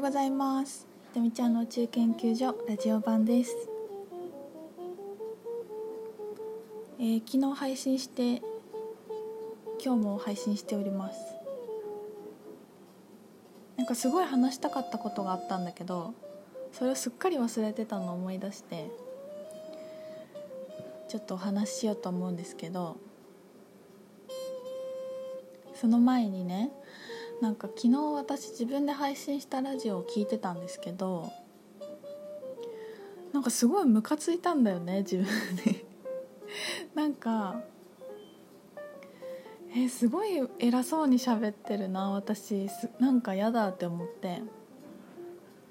[0.00, 0.88] ようございます。
[1.08, 3.54] ひとみちゃんの宇宙研究所ラジオ版です、
[6.98, 8.40] えー昨日配信して
[9.84, 11.20] 今日も配信しております。
[13.76, 16.14] なんかすごい話したかったことがあったんだけど
[16.72, 18.90] それをすっかり忘れてたのを思い出して
[21.08, 22.96] ちょっとお話ししようと思うんですけど
[25.74, 26.70] その前にね
[27.40, 31.32] なんか昨日私自分で配信したラジオを聞いてたんですけど
[33.32, 35.26] なんかすごいムカついたんだよね自分
[35.64, 35.86] で。
[36.94, 37.62] なんか
[39.74, 42.68] えすごい偉そうに喋ってるな私。
[42.68, 44.42] すなんか嫌だって思って。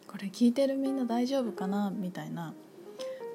[0.07, 2.53] これ聞いてるみんな大丈夫かなみたいな。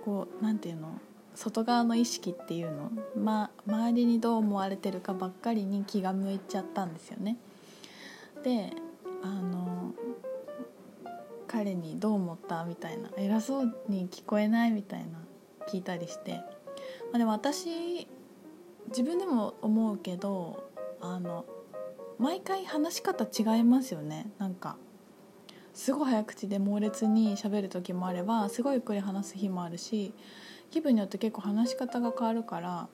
[0.04, 0.98] こうなんていうの？
[1.34, 7.36] 外側の意識っていうの、ま、周りにどう思われてるかばっかりに気が向いちゃったんですよね。
[8.44, 8.70] で
[9.22, 9.94] あの
[11.48, 15.18] 彼に「どう思った?」みたいな偉そうに聞こえないみたいな
[15.66, 18.06] 聞いたりして、まあ、でも私
[18.88, 20.70] 自分でも思うけど
[21.00, 21.46] あの
[22.18, 24.76] 毎回話し方違いますよねなんか
[25.72, 30.12] すごい早口で猛烈に喋る時もあればすごいゆっくり話す日もあるし
[30.70, 32.88] 気分によって結構話し方が変わるから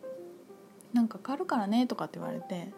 [0.92, 2.72] なんか変わるからねとかって言われて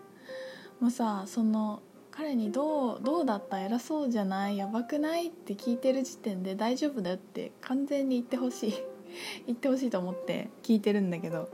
[0.80, 1.82] もうさその
[2.12, 3.60] 彼にどう「どうだった？
[3.60, 4.56] 偉そうじゃない？
[4.58, 8.74] やばくない?」って聞いてる時点で大丈夫だよって完全に言ってほしい。
[9.46, 11.48] 言ってほしいと思って聞いてるんだけど。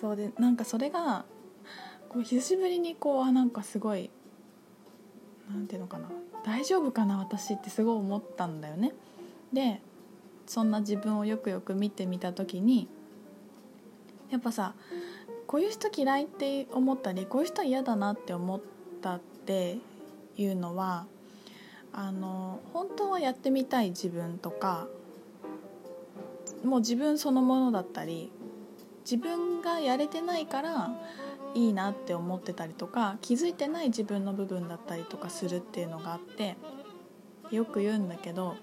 [0.00, 1.24] そうでなんかそれが
[2.08, 4.10] こう久しぶりにこうあなんかすごい
[5.48, 6.10] なんていうのかな。
[6.44, 7.18] 大丈夫かな？
[7.18, 8.94] 私ってすごい思ったんだよね。
[9.52, 9.80] で
[10.46, 12.88] そんな自分をよくよく見てみた時に
[14.30, 14.74] やっぱさ
[15.52, 18.60] こういう人嫌いって思ったりこういう人嫌だなって思っ
[19.02, 19.76] たって
[20.38, 21.04] いうのは
[21.92, 24.86] あの本当はやってみたい自分とか
[26.64, 28.32] もう自分そのものだったり
[29.04, 30.90] 自分がやれてないから
[31.54, 36.56] いいなって思ってたりとか気づいてない自分の部分だったりとかするっていうのがあって
[37.50, 38.56] よく言うんだけど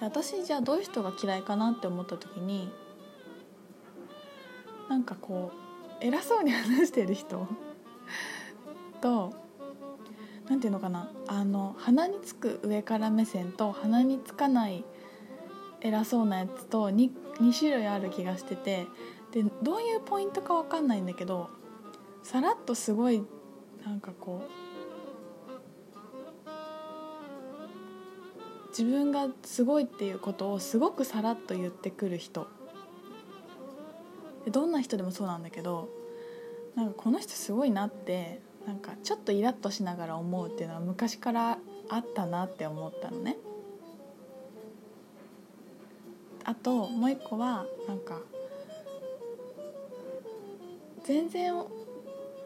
[0.00, 2.70] 私じゃあどういう人が嫌いかなって思った時に
[4.88, 5.65] なんかこう
[6.00, 7.46] 偉そうに話してる人？
[9.00, 9.34] と
[10.48, 11.10] なんていうのかな？
[11.26, 14.84] あの鼻につく上から目線と鼻につかない
[15.80, 18.86] 偉そうなやつと 2, 2種類ある気がしてて
[19.32, 21.50] でどういうポイントか分かんないんだけど
[22.22, 23.22] さらっとすごい
[23.84, 24.66] なんかこう
[28.70, 32.46] 自分がすごいっていうことをすごくさらっと言ってくる人。
[34.50, 35.88] どんな人でもそうなんだけど
[36.74, 41.58] なんかこの人すごいなってなんかちょっとイラッとしながら思うっていうのは昔から
[41.88, 43.36] あったなって思ったのね。
[46.44, 48.20] あともう一個はなんか
[51.04, 51.54] 全然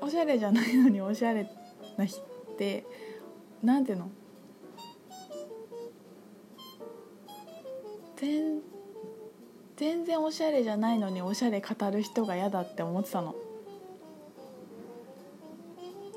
[0.01, 1.51] おしゃれじゃないのにおしゃれ
[1.99, 2.25] な人っ
[2.57, 2.87] て
[3.63, 4.11] なんていうの？
[8.17, 8.50] 全
[9.81, 13.35] 全然おしゃれじゃないのにおしゃれ語る人が嫌だって思ってたの。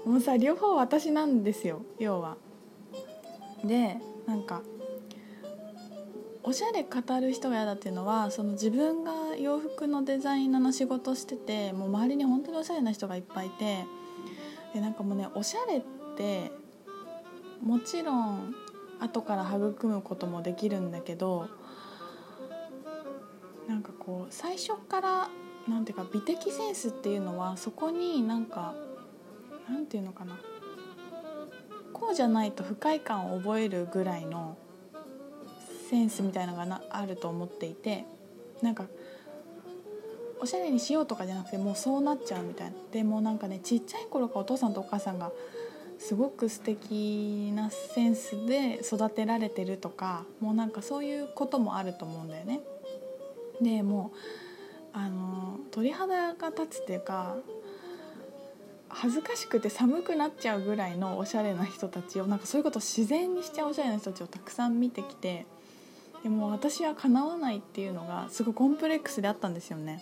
[0.05, 2.35] もうさ両方私なんですよ要は。
[3.63, 4.63] でなんか
[6.43, 13.85] おしゃれ語る人が嫌だっていうのはその自分が洋服のデザイナーの仕事しててもう周りに本当におしゃれな人がいっぱいいて
[14.73, 15.81] でなんかもうねおしゃれっ
[16.17, 16.51] て
[17.61, 18.53] もちろん
[18.99, 21.47] 後から育むこともできるんだけど
[23.67, 25.29] なんかこう最初から
[25.67, 28.73] なんていうか美的センスっていうのはそこになんか
[29.69, 30.37] なんていうのかな
[31.93, 34.57] こうじゃないと不快感を覚えるぐらいの
[35.89, 38.05] センスみたいなのがなあると思っていて
[38.61, 38.85] なんか
[40.41, 45.31] おしゃれにしようとかじゃなくてもうそうなっちゃうみたいなでもなんかねちっちゃい頃からお父さんとお母さんが
[45.99, 52.59] すごく素敵なセンスで育てられてるとかもうなんかそういうこともあると思うんだよね。
[53.63, 54.17] でもう
[54.93, 57.35] あの鳥肌が立つっていうか
[58.89, 65.47] 恥ずかしくて寒くなっちゃうぐらいのおしゃれな人たちをなんかそういうことを自然にしちゃうおしゃれな人たちをたくさん見てきて
[66.21, 70.01] でも私はかなわないっていうのがすごいコンプレックスであったんですよね。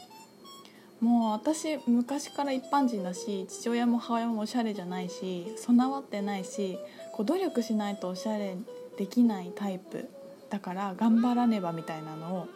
[1.00, 6.78] もう私昔から一般人だし父親も母親もおしゃれじゃないし備わってないし
[7.14, 8.56] こう努力しないとおしゃれ
[8.98, 10.08] できないタイプ
[10.52, 12.48] だから頑張らねばみたいなのを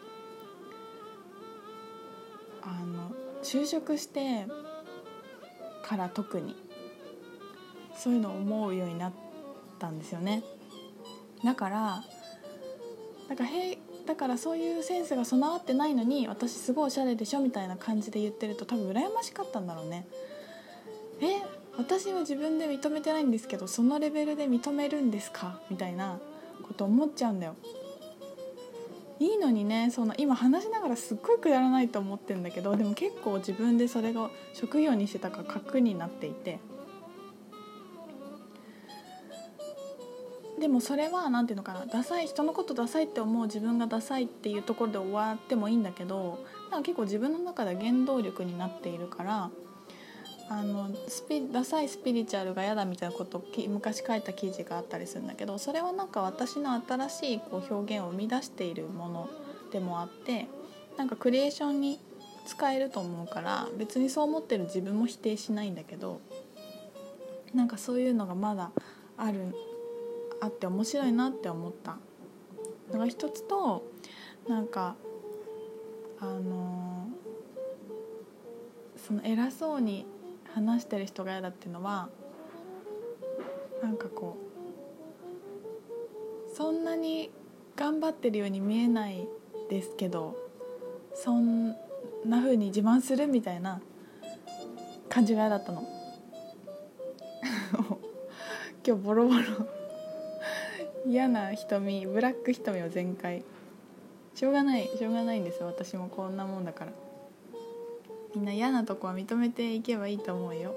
[2.65, 3.11] あの
[3.43, 4.45] 就職して
[5.83, 6.55] から特に
[7.95, 9.13] そういうのを思うようになっ
[9.79, 10.43] たんですよね。
[11.43, 12.03] だから
[13.29, 20.07] だからへだからそういうセンスが備わってないのに私すごいおしゃれでしょみたいな感じで言ってると多分羨ましかったんだろうね。
[21.21, 21.41] え
[21.77, 25.59] 私は自分で認めてないんですけどそのレベルで認めるんですか？
[25.69, 26.19] みたいな
[26.63, 27.55] こと思っちゃうんだよ。
[29.19, 36.59] いいのにねその今話しながらすっごいくだらないと思ってるんだけどでも結構自分でそれが職業にしてたか核になっていて。
[40.59, 46.39] でもそれは何ていうのかなダサい人のことダサいって思う自分がダサいっていうところで終わってもいいんだけど
[46.71, 49.49] なんか結構自分の中で原動力になっているから
[50.47, 59.29] あのスピダサいスピリチュアルが嫌だみたいなことを昔書いた記事があったりするんだけどそれはなんか私の新しいこう表現を生み出しているもの
[59.71, 60.47] でもあって
[60.97, 61.99] なんかクリエーションに
[62.45, 66.21] 使えると思うから別にそう思ってる自分も否定しないんだけど
[67.53, 68.71] なんかそういうのがまだ
[69.17, 69.55] ある
[70.41, 71.97] あって面白いなって思った。
[72.91, 73.83] のが一つと
[74.47, 74.95] なんか
[76.19, 77.07] あの
[78.95, 80.05] その偉そうに
[80.55, 82.07] 話してる人が嫌だっていうのは
[83.83, 84.37] なんかこ
[86.49, 87.29] うそんなに
[87.75, 89.27] 頑張ってるように見えない
[89.69, 90.37] ですけど
[91.13, 91.71] そん
[92.25, 93.81] な風に自慢するみたいな
[95.09, 95.83] 感じが嫌だったの。
[98.87, 99.41] 今日ボロボロ
[101.05, 103.43] 嫌な瞳ブラック瞳を全開。
[104.33, 107.04] しょうがないしょうがないんです私もこんなもんだから。
[108.35, 110.75] みんな嫌なとこは認めていけばいいと思うよ。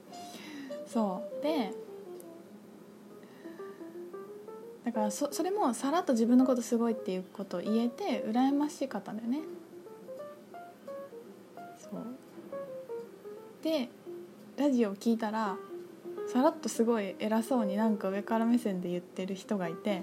[0.88, 1.42] そう。
[1.42, 1.72] で
[4.84, 9.40] だからそそれもさらっと自分のことすごいっていうことを言えて羨ましかったんだよね。
[11.78, 12.00] そう。
[13.62, 13.90] で
[14.56, 15.58] ラジオを聞いたら
[16.28, 20.02] さらっとすごい偉そうになんか上から目線で言ってる人がいて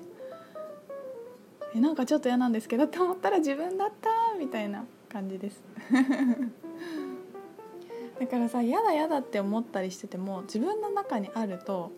[1.73, 4.85] えなんかちょっと嫌なんですけどって思ったら自分だったみたいな。
[5.17, 5.63] 感じです。
[8.19, 11.91] だからさ嫌だ嫌だって思ったりしてても自分の中にあると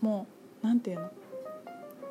[0.00, 0.26] も
[0.62, 1.10] う何て言うの？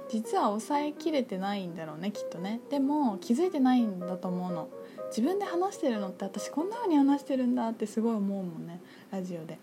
[0.09, 2.61] 実は抑えきれてないんだろうねきっとね。
[2.71, 4.69] でも気づいてないんだと思うの。
[5.09, 8.81] 自分で話してるのって私こんな風に話してるんだってすごい思うもんね
[9.11, 9.59] ラジオで。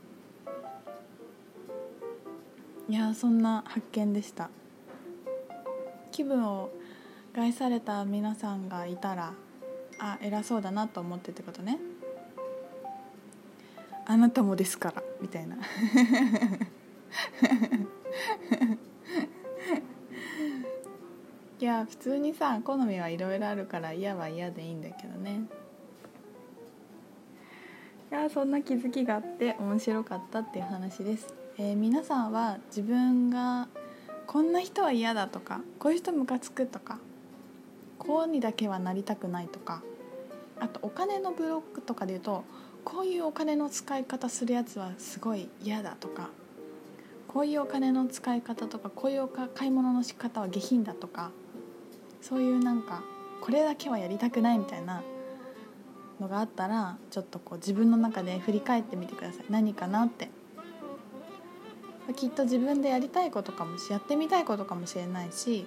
[2.89, 4.50] いやそんな発見でした。
[6.12, 6.71] 気分を
[7.32, 9.35] 害された皆さんがいたら
[9.98, 11.78] あ偉そうだなと思ってってことね。
[14.06, 15.02] あなたもですから。
[15.20, 15.56] みたいな。
[21.58, 25.44] いや普通にさ好みはいろいろあるから嫌は嫌でいいんだけどね。
[28.10, 33.66] いやそんな気づきがあって面白かったっていう話です、えー、皆さんは自分が
[34.28, 36.98] こんな人は嫌だとかこういう人ムカつくとか
[37.98, 39.82] こうにだけはなりたくないとか
[40.58, 42.44] あとお金のブロックとかで言うと
[42.84, 46.31] こういうお金の使い方するやつはすごい嫌だとか
[47.28, 51.31] こういうお金の使い方とかこういう買い物の仕方は下品だとか
[52.22, 53.02] そういうなんか
[53.40, 55.02] これだけはやりたくないみたいな
[56.20, 59.44] のがあったらちょっとこう自分の中で振り返ってみてください。
[59.50, 60.31] 何かなって。
[62.15, 65.67] きっと自分でやりたいことかもしやってみたいことかもしれないし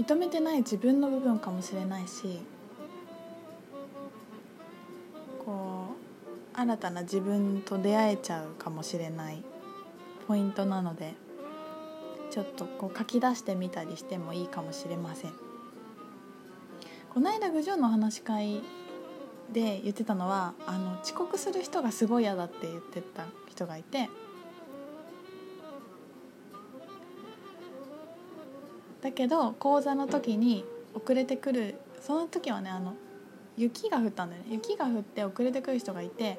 [0.00, 2.40] 認めてない自分の部分かもしれないし
[5.44, 5.88] こ
[6.54, 9.42] う新たな自分と出会えちゃうかもしれない
[10.26, 11.12] ポイントなので
[12.30, 15.32] ちょっとこう書き出してみたりしてもいいかもしれません。
[17.12, 18.62] この間郡上の話し会
[19.52, 24.08] で言ってたのはあの遅刻する人がすごい嫌だって言ってた人がいて
[29.10, 30.64] だけど講座の時に
[30.94, 32.94] 遅れてくるその時はねあの
[33.56, 36.38] 雪が降ったんだよね雪が降って遅れてくる人がいて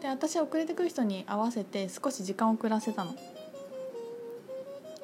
[0.00, 3.14] で私遅れてくる人に合わせて少し時間を遅らせたの。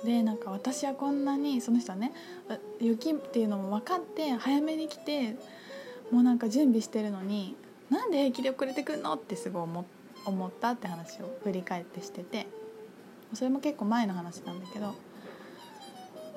[0.02, 2.12] でなんか私はこんなにその人はね
[2.80, 5.36] 雪っていうのも分かって早めに来て
[6.10, 7.54] もうなんか準備してるのに
[7.90, 9.12] なんで平気で遅れてくるの？
[9.14, 9.62] ってすごい
[10.24, 12.46] 思ったって話を振り返ってしてて
[13.34, 14.94] それも結構前の話なんだけど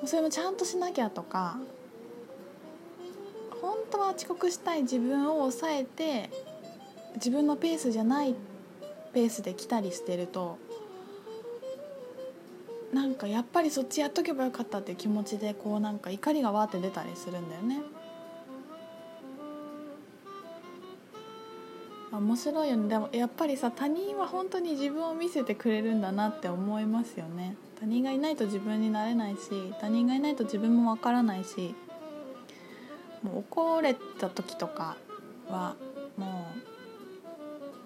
[0.04, 1.58] それもちゃんとしなきゃとか
[3.60, 6.30] 本当は遅刻したい自分を抑えて
[7.14, 8.34] 自分のペースじゃない
[9.12, 10.58] ペースで来たりしてると
[12.92, 17.80] なんかやっぱりそっちやっとけばよかったっていう気持ちでこうなんか怒りがわーって出たりするんだよね。
[22.12, 31.74] 面白いよねでもやっぱりさ他人は本当に自分を見せてくれるんだなって思いますよね他人がいないと自分になれないし他人がいないと自分もわからないし
[33.24, 34.96] もう怒れた時とか
[35.48, 35.74] は
[36.16, 36.46] も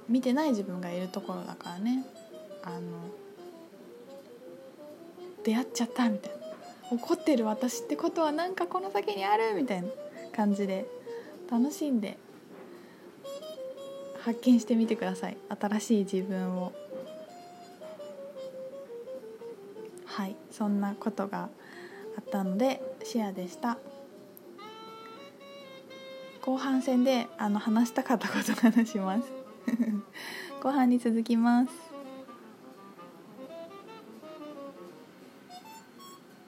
[0.07, 2.05] う見てない自分がいるところだからね。
[2.63, 2.81] あの
[5.45, 6.37] 出会っちゃったみたいな。
[6.91, 9.89] 怒ってる私ってことはなんかこの先にあるみたいな
[10.35, 10.87] 感じで
[11.51, 12.19] 楽しんで
[14.21, 15.39] 発見してみてください。
[15.49, 16.73] 新しい自分を。
[20.17, 21.51] はいそんなことが
[22.17, 23.77] あったのでシェアでした。
[26.41, 29.31] 後半戦であの話したかったことを話します。
[30.63, 31.96] 後半に続きます。